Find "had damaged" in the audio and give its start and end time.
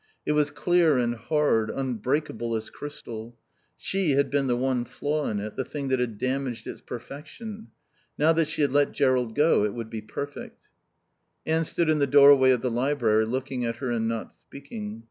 5.99-6.65